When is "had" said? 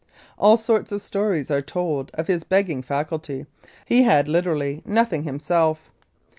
4.01-4.27